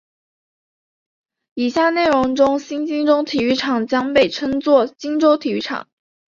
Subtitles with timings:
[1.53, 5.87] 以下内容中新金州体育场将被称作金州体育场。